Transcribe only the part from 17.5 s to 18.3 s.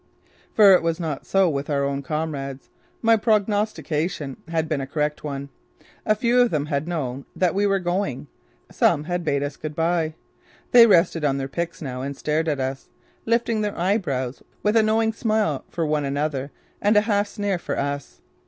for us.